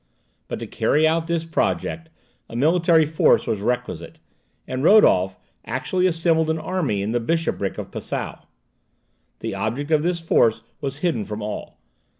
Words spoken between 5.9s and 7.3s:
assembled an army in the